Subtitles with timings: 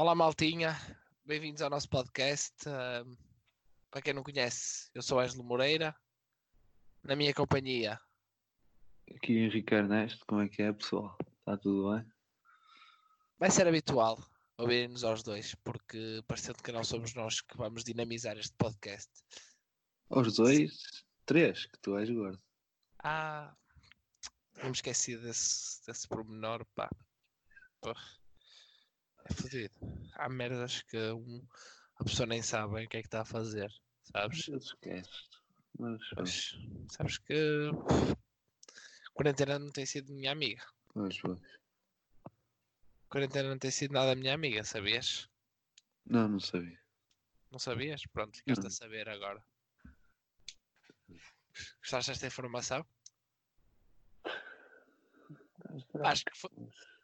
[0.00, 0.74] Olá, Maltinha,
[1.26, 2.56] bem-vindos ao nosso podcast.
[3.90, 5.94] Para quem não conhece, eu sou Ângelo Moreira,
[7.04, 8.00] na minha companhia.
[9.14, 11.18] Aqui Henrique Ernesto, como é que é, pessoal?
[11.40, 12.10] Está tudo bem?
[13.38, 14.18] Vai ser habitual
[14.56, 19.10] ouvirem-nos aos dois, porque parecendo que não somos nós que vamos dinamizar este podcast.
[20.08, 21.04] Aos dois?
[21.26, 22.42] Três, que tu és gordo.
[23.04, 23.54] Ah,
[24.56, 26.88] não me esqueci desse, desse pormenor, pá.
[29.30, 29.74] É fodido.
[30.14, 31.46] Há merdas que um,
[31.96, 33.72] a pessoa nem sabe o que é que está a fazer,
[34.12, 34.48] sabes?
[34.48, 35.30] Eu esqueço.
[35.78, 36.58] Mas, Mas,
[36.90, 37.70] sabes que
[39.14, 40.64] quarentena não tem sido minha amiga.
[40.94, 41.40] mas, mas.
[43.08, 45.28] Quarentena não tem sido nada minha amiga, sabias?
[46.06, 46.78] Não, não sabia.
[47.50, 48.02] Não sabias?
[48.06, 48.70] Pronto, ficaste a Não.
[48.70, 49.42] saber agora.
[51.80, 52.84] Gostaste desta informação?
[56.02, 56.50] Acho que foi,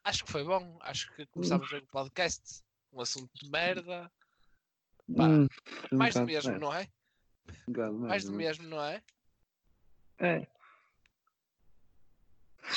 [0.06, 0.78] acho que foi bom.
[0.82, 2.62] Acho que começámos bem o podcast.
[2.92, 4.10] Um assunto de merda.
[5.16, 5.46] Pá, Hum,
[5.92, 6.60] um Mais do mesmo, certo.
[6.60, 6.88] não é?
[8.08, 9.02] Mais do mesmo, não é?
[10.18, 10.46] É.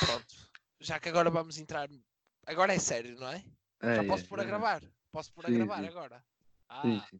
[0.05, 0.49] Pronto.
[0.79, 1.89] Já que agora vamos entrar.
[2.45, 3.43] Agora é sério, não é?
[3.81, 4.45] é Já posso é, pôr a é.
[4.45, 4.81] gravar?
[5.11, 5.87] Posso pôr a Sim, gravar sim.
[5.87, 6.25] agora?
[6.67, 7.19] Ah, Sim, sim.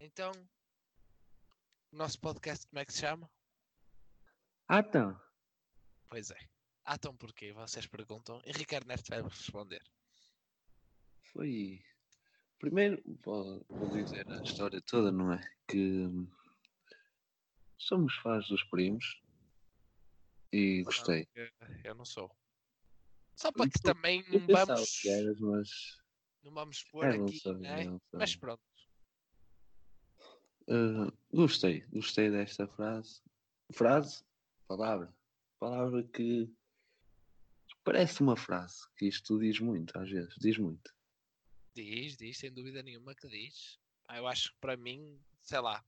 [0.00, 0.32] então.
[1.92, 3.30] O nosso podcast, como é que se chama?
[4.68, 5.18] Ah, então.
[6.08, 6.38] Pois é.
[6.88, 7.52] Ah, então porquê?
[7.52, 8.40] Vocês perguntam.
[8.46, 9.82] Henrique Ernesto vai responder.
[11.32, 11.82] Foi.
[12.60, 15.40] Primeiro, vou, vou dizer a história toda, não é?
[15.66, 16.06] Que
[17.76, 19.20] somos fãs dos primos
[20.52, 21.28] e gostei.
[21.34, 21.48] Eu,
[21.82, 22.30] eu não sou.
[23.34, 25.68] Só para que também não vamos, que eras, mas.
[26.44, 27.84] não vamos pôr É, não aqui, né?
[27.84, 28.00] não.
[28.12, 28.62] Mas pronto.
[30.68, 33.20] Uh, gostei, gostei desta frase.
[33.72, 34.24] Frase?
[34.68, 35.12] Palavra.
[35.58, 36.48] Palavra que
[37.86, 40.92] parece uma frase, que isto diz muito, às vezes, diz muito.
[41.72, 43.78] Diz, diz, sem dúvida nenhuma que diz.
[44.08, 45.84] Ah, eu acho que para mim, sei lá,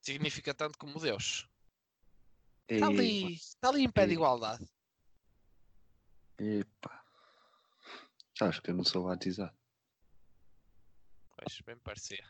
[0.00, 1.48] significa tanto como Deus.
[2.68, 4.64] Está E- ali, está ali em pé de e- igualdade.
[6.38, 7.04] Epá.
[8.38, 9.56] Sabes que eu não sou batizado.
[11.36, 12.24] Pois, bem parecia.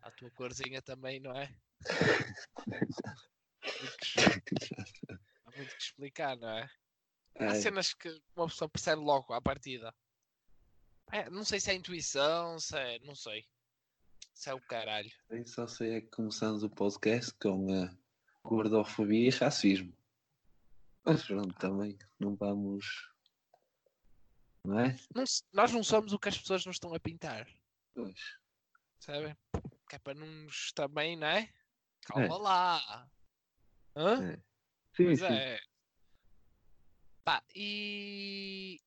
[0.00, 1.54] A tua corzinha também, não é?
[5.44, 6.70] Há muito que explicar, não é?
[7.38, 9.94] Há É, cenas que uma pessoa percebe logo à partida.
[11.12, 12.98] É, não sei se é intuição, se é.
[13.00, 13.44] Não sei.
[14.34, 15.10] Se é o caralho.
[15.28, 17.94] eu só sei é que começamos o podcast com a
[18.42, 19.94] gordofobia e racismo.
[21.04, 23.10] Mas pronto, também não vamos.
[24.64, 24.96] Não é?
[25.14, 27.46] Não nós não somos o que as pessoas nos estão a pintar.
[27.94, 28.36] Pois.
[29.00, 29.36] Sabem?
[29.88, 31.52] Que é para não nos também, não é?
[32.02, 32.38] Calma É.
[32.38, 33.10] lá.
[33.96, 34.32] Hã?
[34.32, 34.36] É.
[34.36, 35.24] Sim, Pois sim.
[35.26, 35.60] é.
[37.30, 38.80] Pá, e.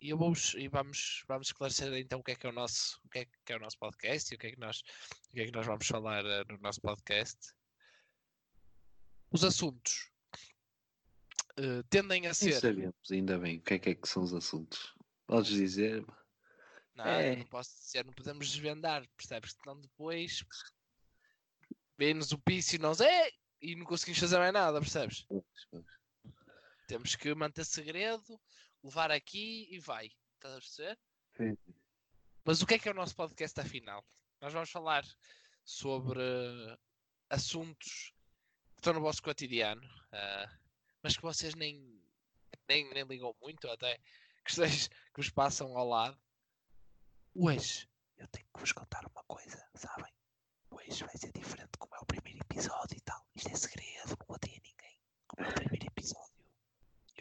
[0.00, 3.00] E eu vou, e vamos, vamos esclarecer então o que é que é o nosso,
[3.04, 4.80] o que é que é o nosso podcast e o que é que nós,
[5.30, 7.38] o que é que nós vamos falar eh, no nosso podcast.
[9.30, 10.10] Os assuntos
[11.56, 12.54] eh, tendem a Nem ser.
[12.60, 14.92] sabemos ainda bem o que é que, é que são os assuntos.
[15.28, 16.04] Podes dizer?
[16.96, 17.36] Não, É.
[17.36, 19.52] não posso dizer, não podemos desvendar, percebes?
[19.52, 20.44] Senão depois
[21.96, 23.30] vem-nos o piso e nós é
[23.62, 25.24] e não conseguimos fazer mais nada, percebes?
[25.28, 26.03] Pois, pois.
[26.86, 28.40] Temos que manter segredo,
[28.82, 30.10] levar aqui e vai.
[30.34, 30.98] Estás a perceber?
[31.36, 31.56] Sim.
[32.44, 34.04] Mas o que é que é o nosso podcast afinal?
[34.40, 35.04] Nós vamos falar
[35.64, 36.20] sobre
[37.30, 38.12] assuntos
[38.74, 40.58] que estão no vosso cotidiano, ah,
[41.02, 42.02] mas que vocês nem,
[42.68, 43.98] nem, nem ligam muito, até
[44.44, 46.20] que, vocês, que vos passam ao lado.
[47.34, 50.12] Hoje eu tenho que vos contar uma coisa, sabem?
[50.70, 53.26] Hoje vai ser diferente como é o primeiro episódio e tal.
[53.34, 55.00] Isto é segredo, não contei a ninguém.
[55.26, 56.33] Como é o primeiro episódio.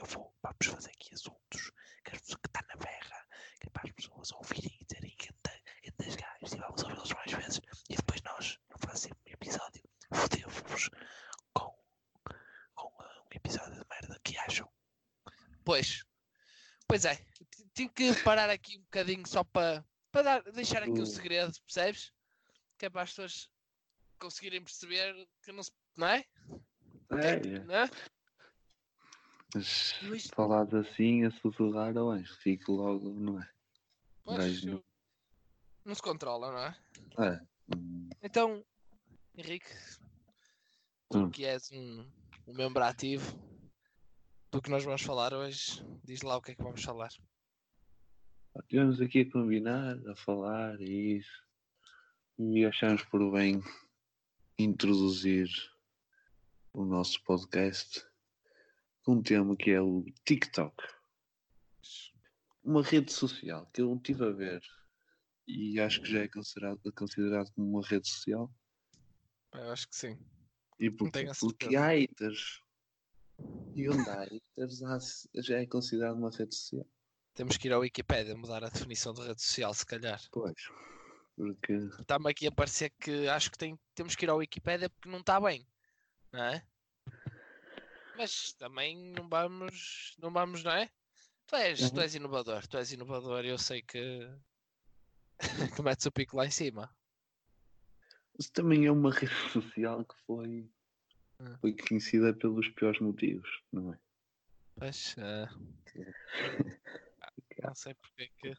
[0.04, 1.72] Eu vou, vamos fazer aqui assuntos
[2.04, 3.28] que as pessoas que estão na berra,
[3.62, 5.30] que é para as pessoas ouvirem e dizerem que
[5.98, 7.62] das gajos e vamos ouvi-los mais vezes.
[7.90, 10.90] E depois nós, no próximo episódio, fodemos
[11.54, 11.74] com,
[12.76, 14.70] com ah, um episódio de merda que acham.
[15.64, 16.04] Pois,
[16.88, 21.00] pois é, t- tenho que parar aqui um bocadinho só para, para dar- deixar aqui
[21.00, 21.06] o Uh.
[21.06, 22.12] segredo, percebes?
[22.78, 23.50] Que é para as pessoas
[24.20, 25.14] conseguirem perceber
[25.44, 25.72] que não se.
[25.96, 26.26] Não é?
[27.12, 27.60] É, é.
[27.60, 27.90] não é?
[29.54, 33.50] Mas Luís- falados assim, a sussurrar ao anjo, fico logo, não é?
[34.24, 34.84] Pois, não-
[35.86, 37.34] não se controla, não é?
[37.34, 37.42] É.
[38.22, 38.64] Então,
[39.36, 39.68] Henrique,
[41.10, 41.30] tu Hum.
[41.30, 42.10] que és um,
[42.48, 43.26] um membro ativo
[44.52, 47.10] do que nós vamos falar hoje, diz lá o que é que vamos falar.
[48.60, 51.44] Estivemos aqui a combinar, a falar e isso.
[52.40, 53.62] E achamos por bem
[54.58, 55.48] introduzir
[56.74, 58.06] o nosso podcast
[59.04, 60.76] com um tema que é o TikTok.
[62.64, 64.62] uma rede social que eu estive a ver
[65.46, 68.50] e acho que já é considerado, considerado como uma rede social.
[69.54, 70.18] Eu acho que sim.
[70.80, 70.92] E a
[71.40, 72.62] porque há haters.
[73.76, 76.88] E onde há haters já é considerado uma rede social.
[77.34, 80.22] Temos que ir ao Wikipedia mudar a definição de rede social, se calhar.
[80.32, 80.54] Pois.
[81.36, 85.10] Porque Está-me aqui a parecer que acho que tem- temos que ir ao Wikipedia porque
[85.10, 85.68] não está bem,
[86.32, 86.66] não é?
[88.16, 90.90] Mas também não vamos, não vamos, não é?
[91.48, 92.02] Tu és, tu Uhum.
[92.02, 94.30] és inovador, tu és inovador e eu sei que,
[95.76, 96.96] que metes o pico lá em cima.
[98.40, 100.70] Isso também é uma rede social que foi,
[101.40, 101.58] Hum.
[101.60, 104.00] foi conhecida pelos piores motivos, não é?
[104.76, 105.48] Pois, eh,
[107.64, 108.54] não sei porque é que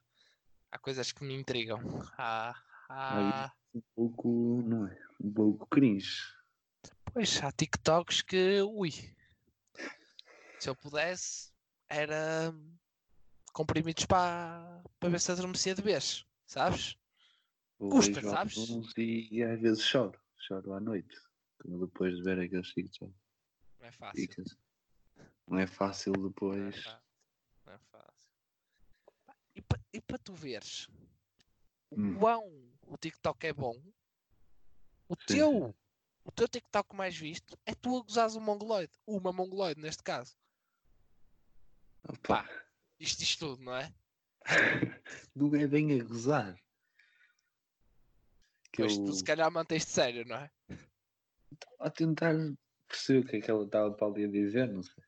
[0.71, 1.81] há coisas que me intrigam.
[2.19, 2.55] Há,
[2.89, 4.99] há, Um pouco, não é?
[5.21, 6.21] Um pouco cringe.
[7.13, 8.91] pois, há TikToks que, ui,
[10.65, 11.53] se eu pudesse,
[11.91, 12.51] era
[13.53, 16.97] comprimidos para, para ver se adormecia de vez, sabes?
[17.77, 18.57] Custa, sabes?
[18.97, 20.19] E, e às vezes choro.
[20.39, 21.15] Choro à noite.
[21.61, 23.13] Quando depois de ver aqueles TikTok.
[23.79, 24.23] Não é fácil.
[24.23, 24.57] Ficas.
[25.47, 26.85] Não é fácil é depois.
[27.67, 28.31] Não é fácil.
[29.27, 30.89] Pá, E para e para tu veres
[31.91, 32.19] o Hum.
[32.19, 33.77] quão o TikTok é bom,
[35.09, 35.75] o Sim, teu,
[36.25, 38.93] o teu TikTok mais visto é tu a gozares um mongoloide.
[39.07, 40.35] Uma mongoloide, neste caso.
[42.09, 42.49] Opa,
[42.99, 43.93] Isto diz tudo, não é?
[45.35, 46.55] não é bem a gozar.
[48.73, 50.51] Que Pois eu tu se calhar mantens-te sério, não é?
[51.81, 52.35] a tentar
[52.89, 55.05] perceber o que é que ela estava para ali a dizer, não sei.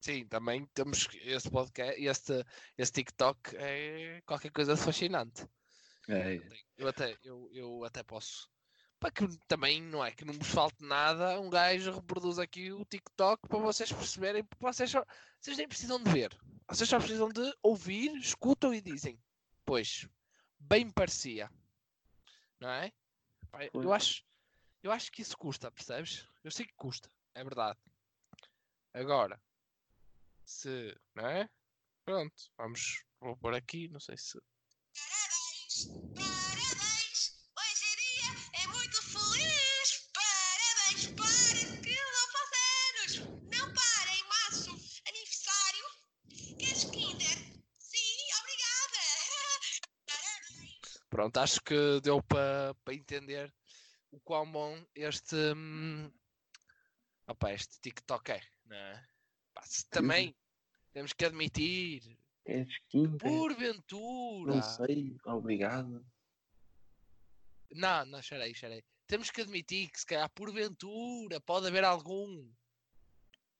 [0.00, 2.44] Sim, também temos este podcast, este,
[2.78, 5.46] este TikTok é qualquer coisa fascinante.
[6.08, 6.40] É,
[6.76, 8.48] Eu até, eu, eu até posso.
[9.00, 12.84] Para que também não é que não vos falte nada, um gajo reproduz aqui o
[12.84, 15.02] TikTok para vocês perceberem, porque vocês, só,
[15.40, 16.38] vocês nem precisam de ver,
[16.68, 19.18] vocês só precisam de ouvir, escutam e dizem,
[19.64, 20.06] pois,
[20.58, 21.50] bem parecia,
[22.60, 22.92] não é?
[23.50, 24.22] Pá, eu acho,
[24.82, 26.28] eu acho que isso custa, percebes?
[26.44, 27.78] Eu sei que custa, é verdade.
[28.92, 29.40] Agora,
[30.44, 31.48] se, não é?
[32.04, 34.38] Pronto, vamos, vou pôr aqui, não sei se
[34.92, 36.69] Parabéns, parabéns,
[51.20, 53.52] Pronto, acho que deu para para entender
[54.10, 56.10] o quão bom este, hum,
[57.26, 59.06] opa, este TikTok é, não é?
[59.52, 60.34] Pá, se também
[60.94, 66.02] temos que admitir, é skin, porventura, não sei, obrigado.
[67.70, 68.82] não, não, xerei, xerei.
[69.06, 72.50] Temos que admitir que se calhar porventura pode haver algum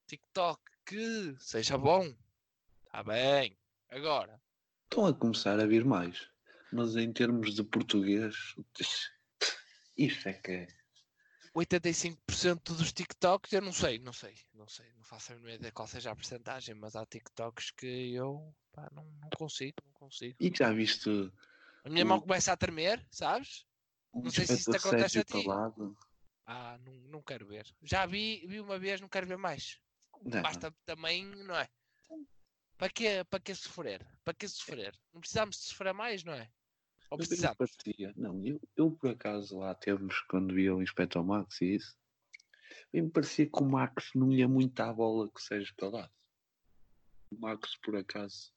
[0.07, 2.11] TikTok que seja bom.
[2.87, 3.55] Está bem.
[3.91, 4.41] Agora,
[4.85, 6.27] Estão a começar a vir mais,
[6.73, 8.35] mas em termos de português,
[9.97, 10.67] isso é que é.
[11.55, 15.73] 85% dos TikToks, eu não sei, não sei, não sei, não faço a mínima ideia
[15.73, 20.37] qual seja a percentagem, mas há TikToks que eu pá, não, não consigo, não consigo.
[20.39, 21.11] E já viste
[21.85, 23.67] A minha mão o- começa a tremer, sabes?
[24.15, 25.43] um Não sei se isso te acontece a ti.
[25.43, 25.97] Calado?
[26.47, 27.67] Ah, não, não quero ver.
[27.83, 29.81] Já vi, vi uma vez, não quero ver mais.
[30.23, 31.69] Não, Basta também, não é?
[32.77, 34.07] Para que, para que sofrer?
[34.25, 34.97] Para que sofrer?
[35.13, 36.51] Não precisamos de sofrer mais, não é?
[37.11, 37.19] Ou
[38.17, 41.97] não, eu, eu por acaso lá temos quando via o Inspector Max e isso,
[42.93, 46.13] bem me parecia que o Max não ia muito à bola que Sérgio Calado.
[47.31, 48.53] O Max por acaso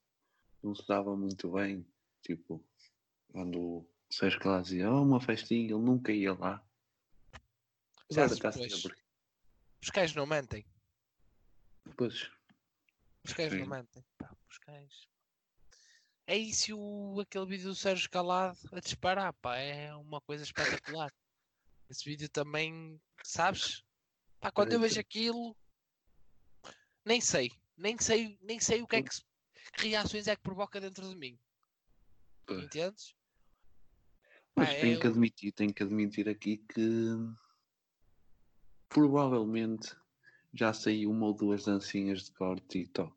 [0.62, 1.86] não se dava muito bem,
[2.22, 2.64] tipo,
[3.28, 6.64] quando o Sérgio Calado dizia oh, uma festinha, ele nunca ia lá.
[8.68, 8.96] Sempre.
[9.82, 10.64] Os cães não mentem.
[11.96, 12.30] Pois,
[13.24, 14.04] Os cães não mentem.
[14.18, 15.08] Pá, os cães.
[16.26, 21.12] É isso o, aquele vídeo do Sérgio Calado a disparar, pá, é uma coisa espetacular.
[21.90, 23.84] Esse vídeo também, sabes?
[24.40, 25.54] Pá, quando eu vejo aquilo,
[27.04, 29.22] nem sei, nem sei, nem sei o que é que, se-
[29.76, 31.38] que reações é que provoca dentro de mim.
[32.48, 33.14] Entendes?
[34.54, 37.08] Mas tenho que eu- admitir, tenho que admitir aqui que
[38.88, 39.94] provavelmente
[40.52, 43.14] já saiu uma ou duas dancinhas de cor TikTok.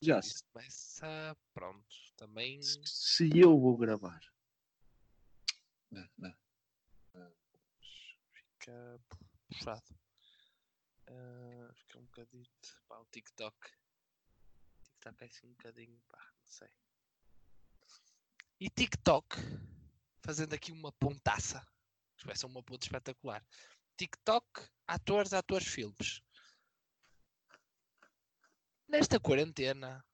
[0.00, 0.20] Já
[0.52, 4.20] começa, pronto, também Se- eu vou gravar.
[5.90, 6.34] Não, não.
[8.32, 9.00] fica
[9.48, 9.96] puxado.
[11.08, 13.56] Ah, fica um bocadito, pá, o TikTok.
[14.84, 16.68] TikTok é assim um bocadinho, pá, não sei.
[18.60, 19.36] E TikTok,
[20.20, 21.66] fazendo aqui uma pontaça,
[22.24, 23.44] vai ser uma ponta espetacular.
[23.96, 26.22] TikTok, atores, atores, filmes.
[28.88, 30.04] Nesta quarentena,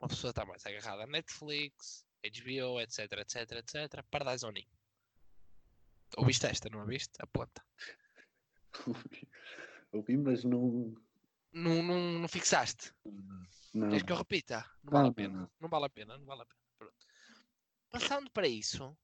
[0.00, 4.04] uma pessoa está mais agarrada a Netflix, HBO, etc, etc, etc.
[4.10, 4.70] Paradise on Ninho.
[6.16, 7.12] Ouviste esta, não a viste?
[7.18, 7.64] Aponta.
[9.92, 10.94] Ouvi, mas não.
[11.52, 12.92] Não, não, não fixaste?
[13.74, 13.88] Não.
[13.88, 14.64] Queres que eu repita?
[14.82, 15.40] Não vale a pena.
[15.40, 15.50] não.
[15.60, 16.60] Não vale a pena, não vale a pena.
[16.78, 17.06] Pronto.
[17.90, 18.96] Passando para isso,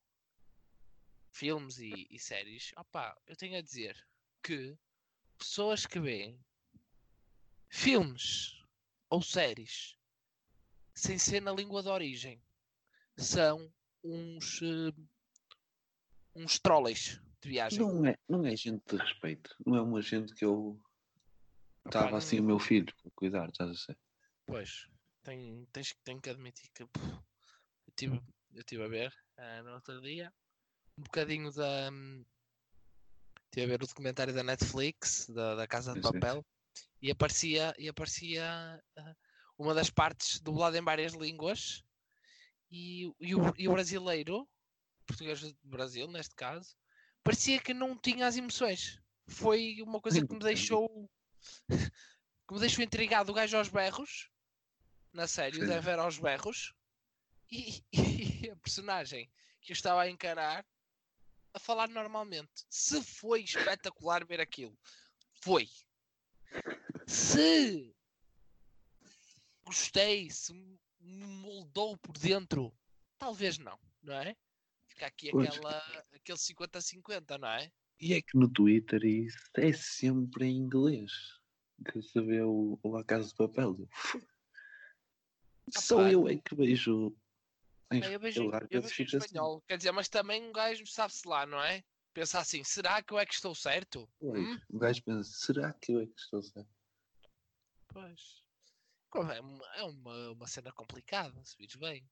[1.31, 3.97] filmes e, e séries, opá, eu tenho a dizer
[4.43, 4.76] que
[5.38, 6.38] pessoas que veem
[7.69, 8.62] filmes
[9.12, 9.95] ou séries
[10.95, 12.42] sem ser na língua de origem
[13.19, 13.71] são
[14.02, 14.92] uns eh,
[16.35, 17.78] uns trolleys de viagem.
[17.78, 19.54] Não é, não é gente de respeito.
[19.66, 20.81] Não é uma gente que eu
[21.85, 23.99] estava não- assim o meu filho para cuidar, estás a ser?
[24.47, 24.88] Pois,
[25.23, 26.90] tem, tens, tenho que admitir que eu
[27.95, 28.19] tive,
[28.54, 30.33] eu tive a ver ah, no outro dia
[30.97, 31.90] um bocadinho da.
[31.92, 32.25] hum,
[33.50, 36.00] Tive a ver o documentário da Netflix, da, da Casa de.
[36.00, 36.42] Papel,
[37.00, 39.14] e aparecia, e aparecia ah,
[39.59, 41.83] uma das partes dublada em várias línguas,
[42.71, 44.49] e, o- e, o, e o brasileiro,
[45.07, 46.76] português do Brasil neste caso,
[47.23, 48.99] parecia que não tinha as emoções.
[49.29, 51.11] Foi uma coisa que me deixou
[52.49, 54.31] que me deixou intrigado o gajo aos berros
[55.12, 55.67] na série, o.
[55.67, 56.73] Denver aos berros
[57.50, 60.64] e, e a personagem que eu estava a encarar
[61.55, 62.64] a falar normalmente.
[62.71, 64.76] Se foi espetacular ver aquilo,
[65.43, 65.69] foi.
[67.06, 67.94] Se
[69.64, 72.73] gostei, se me moldou por dentro,
[73.18, 74.37] talvez não, não é?
[74.87, 75.49] Fica aqui Pois.
[75.49, 75.78] aquela,
[76.12, 77.71] aquele 50-50, não é?
[78.00, 81.12] E é que no Twitter isso é sempre em inglês.
[81.90, 83.88] Que se vê o, o A Casa de Papel.
[85.71, 87.16] Só pá, eu é que vejo.
[87.92, 89.16] Em, eu vejo, eu eu vejo em assim.
[89.16, 91.85] espanhol, quer dizer, mas também um gajo sabe-se lá, não é?
[92.12, 94.09] Pensa assim, será que eu é que estou certo?
[94.19, 94.61] Pois, Hum?
[94.71, 96.71] O gajo pensa, será que eu é que estou certo?
[97.88, 98.42] Pois.
[99.14, 102.09] É uma, é uma, uma cena complicada, se vires bem.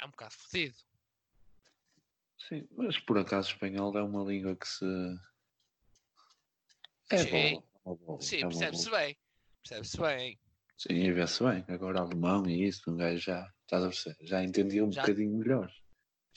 [0.00, 0.76] É um bocado fodido.
[2.48, 4.84] Sim, mas por acaso espanhol é uma língua que se.
[7.10, 7.30] É Sim.
[7.30, 7.64] boa.
[7.86, 9.18] é boa, Sim, é percebe-se bem.
[9.62, 10.40] Percebe-se bem.
[10.76, 11.64] Sim, vê-se bem.
[11.68, 15.36] Agora alemão e isso, um gajo já, estás a perceber, já entendia um Já- bocadinho
[15.38, 15.72] melhor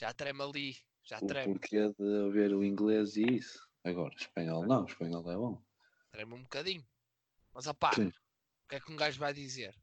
[0.00, 0.76] Já treme ali.
[1.04, 1.52] Já o treme.
[1.52, 3.68] porquê de haver o inglês e isso.
[3.84, 5.62] Agora, espanhol não, espanhol é bom.
[6.10, 6.86] Treme um bocadinho.
[7.52, 8.08] Mas opá, Sim.
[8.08, 9.74] o que é que um gajo vai dizer?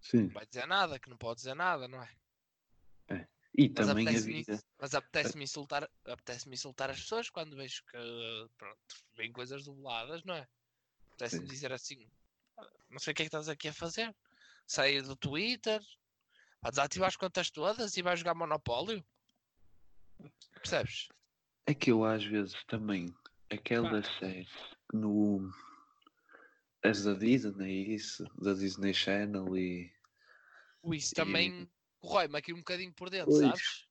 [0.00, 0.24] Sim.
[0.24, 2.08] Não vai dizer nada, que não pode dizer nada, não é?
[3.56, 4.64] E Mas também apetece-me havia.
[4.78, 7.98] mas apetece-me insultar, apetece insultar as pessoas quando vejo que
[8.56, 8.78] pronto,
[9.16, 10.48] vêm coisas dubladas, não é?
[11.08, 12.08] Apetece-me dizer assim,
[12.56, 14.14] "Ah, não sei o que é que estás aqui a fazer.
[14.66, 15.82] Sair do Twitter,
[16.62, 19.04] a desativar as contas todas e vai jogar Monopólio.
[20.54, 21.08] Percebes?
[21.66, 23.06] É que eu às vezes também,
[23.50, 24.48] aquelas séries
[24.90, 25.50] que no.
[26.82, 29.92] As da Disney, isso, da Disney Channel e.
[30.82, 33.46] O Isso E- também corrói-me aqui um bocadinho por dentro, Pois.
[33.46, 33.86] sabes?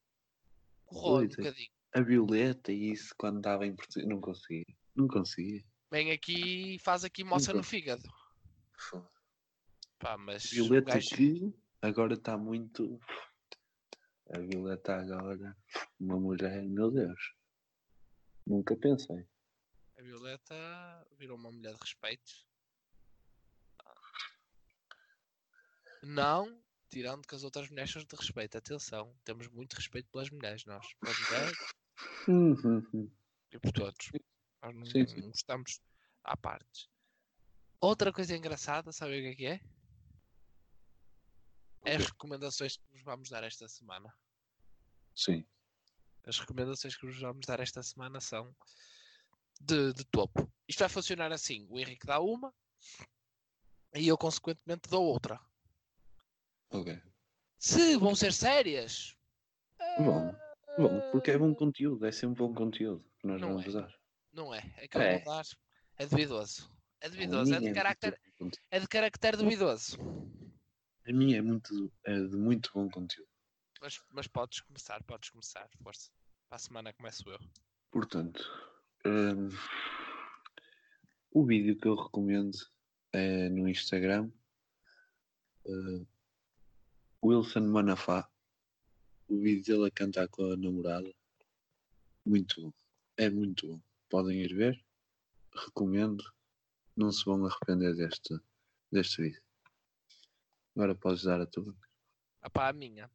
[0.85, 1.43] Corrói um Pois é.
[1.43, 1.69] bocadinho.
[1.95, 4.65] A Violeta e isso, quando estava em Portugal, não conseguia.
[4.95, 5.63] Não conseguia.
[5.91, 8.03] Vem aqui e faz aqui moça no fígado.
[9.99, 12.99] Pá, mas Violeta gajo- que agora está muito.
[14.33, 15.57] A Violeta agora,
[15.99, 17.33] uma mulher, meu Deus.
[18.45, 19.27] Nunca pensei.
[19.97, 22.31] A Violeta virou uma mulher de respeito.
[26.01, 28.57] Não, tirando que as outras mulheres são de respeito.
[28.57, 30.85] Atenção, temos muito respeito pelas mulheres, nós.
[30.95, 31.57] Pelas mulheres
[32.27, 33.11] Uhum.
[33.51, 34.11] e por todos.
[34.61, 35.21] Nós não, Sim, sim.
[35.21, 35.81] não gostamos
[36.23, 36.89] à parte.
[37.81, 39.61] Outra coisa engraçada, sabe o que é que é?
[41.85, 44.13] É as recomendações que vos vamos dar esta semana.
[45.15, 45.45] Sim.
[46.29, 48.55] As recomendações que vos vamos dar esta semana são
[49.59, 50.49] de, de topo.
[50.67, 52.53] Isto vai funcionar assim: o Henrique dá uma
[53.95, 55.39] e eu, consequentemente, dou outra.
[56.71, 57.01] Ok.
[57.57, 59.15] Se vão ser sérias,
[59.97, 60.31] Bom,
[60.77, 63.81] bom, porque é bom conteúdo, é sempre bom conteúdo que nós Não vamos é.
[63.81, 63.99] dar.
[64.31, 64.61] não é.
[64.77, 65.15] É que eu É.
[65.17, 65.45] vou dar.
[65.97, 66.71] É duvidoso.
[67.01, 67.53] É duvidoso.
[67.53, 68.21] É de muito carácter,
[68.71, 69.97] é de carácter duvidoso.
[71.07, 73.27] A minha é, muito, é de muito bom conteúdo.
[73.81, 75.67] Mas, mas podes começar, podes começar.
[75.81, 76.11] Força.
[76.49, 77.39] Para a semana começo eu.
[77.91, 78.43] Portanto,
[79.05, 79.49] hum,
[81.31, 82.57] o vídeo que eu recomendo
[83.13, 84.31] é no Instagram.
[85.65, 86.07] uh,
[87.23, 88.27] Wilson Manafá.
[89.27, 91.13] O vídeo dele a cantar com a namorada.
[92.25, 92.73] Muito bom.
[93.15, 93.81] É muito bom.
[94.09, 94.83] Podem ir ver.
[95.53, 96.23] Recomendo.
[96.95, 98.35] Não se vão arrepender deste,
[98.91, 99.43] deste vídeo.
[100.75, 101.75] Agora podes dar a tua.
[102.41, 103.07] Ah pá, a minha.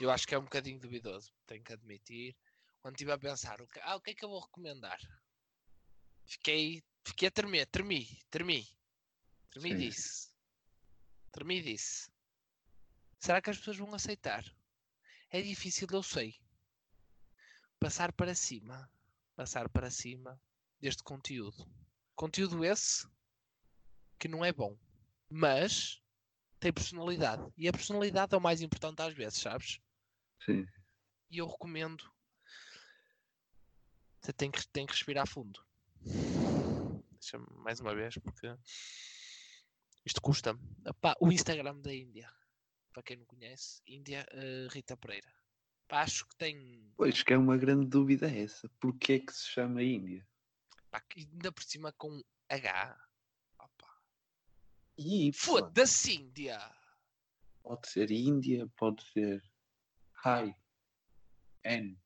[0.00, 2.34] Eu acho que é um bocadinho duvidoso, tenho que admitir.
[2.80, 4.98] Quando estive a pensar, o que, ah, o que é que eu vou recomendar?
[6.24, 8.66] Fiquei, fiquei a tremer, tremi, tremi.
[9.50, 10.30] Tremi disse.
[11.30, 12.10] Tremi disse.
[13.18, 14.42] Será que as pessoas vão aceitar?
[15.28, 16.34] É difícil, eu sei.
[17.78, 18.90] Passar para cima.
[19.36, 20.40] Passar para cima
[20.80, 21.70] deste conteúdo.
[22.14, 23.06] Conteúdo esse
[24.18, 24.78] que não é bom.
[25.28, 26.00] Mas
[26.58, 27.52] tem personalidade.
[27.54, 29.78] E a personalidade é o mais importante às vezes, sabes?
[30.44, 30.66] Sim.
[31.30, 32.10] E eu recomendo.
[34.20, 35.64] Você tem que, tem que respirar fundo.
[37.12, 38.54] Deixa-me mais uma vez, porque
[40.04, 40.60] isto custa-me.
[41.20, 42.30] O Instagram da Índia,
[42.92, 45.32] para quem não conhece, Índia eh, Rita Pereira.
[45.86, 46.92] Pá, acho que tem.
[46.96, 48.68] Pois que é uma grande dúvida essa.
[48.80, 50.26] Porquê é que se chama Índia?
[50.90, 52.96] Pá, ainda por cima com H.
[53.58, 54.02] Opa.
[54.96, 55.32] E.
[55.32, 56.58] Foda-se, Índia!
[57.62, 59.42] Pode ser Índia, pode ser
[60.24, 60.54] Hi,
[61.64, 61.98] N,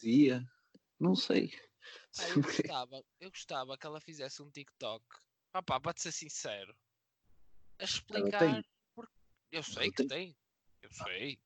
[0.00, 0.44] Dia,
[0.98, 1.50] não sei.
[2.16, 2.34] Pá, eu,
[2.72, 5.04] gostava, eu gostava que ela fizesse um TikTok.
[5.52, 6.76] Ah pá, para te ser sincero.
[7.78, 8.38] A explicar.
[8.40, 8.64] tem.
[8.94, 9.08] por-
[9.52, 10.36] Eu sei que tem.
[10.82, 11.38] Eu sei.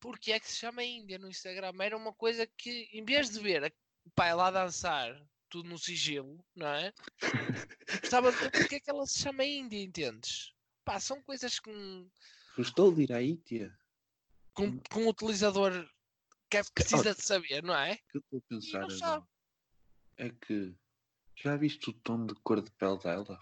[0.00, 1.72] Porque é que se chama Índia no Instagram?
[1.80, 3.72] Era uma coisa que, em vez de ver a-
[4.04, 5.14] o pai lá dançar,
[5.48, 6.92] tudo no sigilo, não é?
[8.02, 10.52] Gostava de ver porque é que ela se chama Índia, entendes?
[10.84, 11.70] Pá, são coisas que
[12.56, 13.76] Gostou de ir à Índia?
[14.54, 15.88] Que um- que um utilizador
[16.50, 17.94] quer, precisa de saber, não é?
[17.94, 19.26] O que eu estou a pensar agora
[20.16, 20.74] é que
[21.36, 23.38] já viste o tom de cor de pele dela?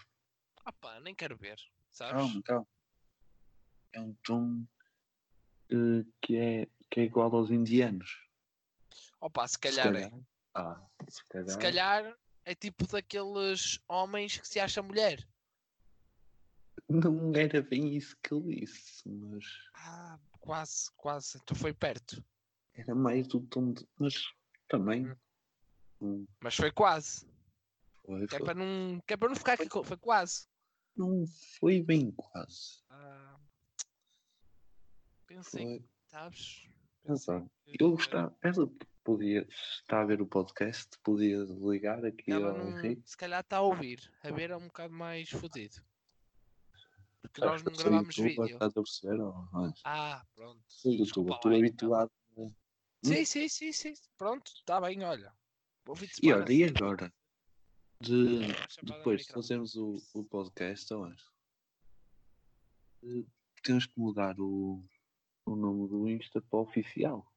[0.65, 1.59] Ah pá, nem quero ver,
[1.91, 2.13] sabes?
[2.13, 2.67] Calma, calma.
[3.93, 4.65] É um tom
[5.69, 8.25] eh, que, é, que é igual aos indianos.
[9.19, 10.11] Opa, se Se calhar é.
[10.53, 11.49] Ah, se calhar.
[11.49, 15.27] Se calhar é tipo daqueles homens que se acha mulher.
[16.89, 19.45] Não era bem isso que ele disse, mas
[19.75, 21.39] Ah, quase, quase.
[21.45, 22.23] Tu foi perto.
[22.73, 23.87] era mais do tom de.
[23.97, 24.13] Mas
[24.67, 25.07] também.
[25.09, 25.15] Hum.
[26.01, 27.25] hum, Mas foi quase.
[28.05, 28.45] Foi, Que é foi.
[28.45, 29.67] para não, que é para não ficar aqui.
[29.83, 30.47] Foi quase.
[30.97, 31.25] Não
[31.59, 32.81] foi bem quase.
[32.89, 33.39] Ah,
[35.27, 35.89] pensei, Foi.
[36.07, 36.67] sabes?
[37.65, 38.35] Que- Eu gostava.
[38.41, 38.69] Ela
[39.03, 43.01] podia estar a ver o podcast, podia ligar aqui Ela ao não, Henrique.
[43.09, 44.11] se calhar está a ouvir.
[44.23, 45.81] A ver é um bocado mais fodido.
[47.21, 48.45] Porque Sabes nós não eu youtuber, vídeo.
[48.45, 49.19] Estás a perceber?
[49.21, 50.61] ou- Ah, pronto.
[50.67, 51.67] Sou Desculpa youtuber, estou então.
[51.95, 52.11] habituado.
[52.37, 52.53] Hum?
[53.03, 53.93] Sim, sim, sim, sim.
[54.17, 55.33] Pronto, está bem, olha.
[56.21, 57.13] E olha, e agora?
[58.01, 58.39] De,
[58.83, 61.31] depois de fazermos o, o podcast, eu acho.
[63.03, 63.23] eh,
[63.63, 64.83] Temos que mudar o,
[65.45, 67.31] o nome do Insta para oficial.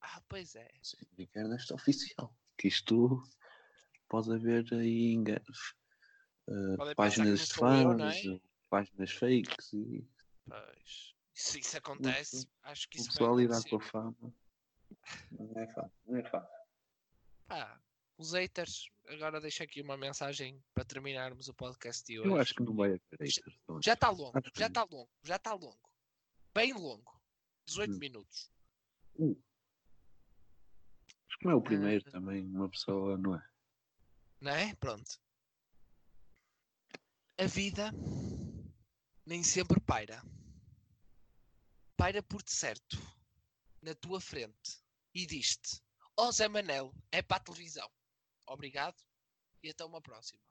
[0.00, 0.70] Ah, pois é.
[0.82, 0.96] Sim,
[1.34, 2.34] Ernesto oficial.
[2.58, 3.22] Que isto
[4.08, 5.74] pode haver aí enganos.
[6.46, 8.40] Pensar páginas de eu, fãs, não é?
[8.74, 10.04] Páginas fakes e
[10.48, 11.14] Pois.
[11.32, 14.16] Se isso acontece, acho que o isso vai pessoal lidar com a fama.
[15.32, 16.54] Não é fácil, não é fácil.
[17.46, 17.80] Pá,
[18.18, 22.28] os haters, agora deixo aqui uma mensagem para terminarmos o podcast de hoje.
[22.30, 23.40] Eu acho que não vai haver haters.
[23.68, 23.82] não?
[23.82, 24.68] Já está longo, Acho que já não.
[24.68, 25.90] está longo, já está longo.
[26.54, 27.20] Bem longo.
[27.66, 27.98] 18 Hum.
[27.98, 28.52] minutos.
[29.18, 29.36] Mas
[31.40, 32.12] como é o primeiro Ah.
[32.12, 33.48] também, uma pessoa, não é?
[34.40, 34.74] Não é?
[34.76, 35.18] Pronto.
[37.38, 37.90] A vida
[39.26, 40.22] nem sempre paira.
[41.96, 42.98] Paira por de certo,
[43.80, 44.82] na tua frente,
[45.14, 45.82] e diz-te:
[46.16, 47.90] Ó Zé Manel, é para a televisão.
[48.46, 49.02] Obrigado
[49.62, 50.42] e até uma próxima.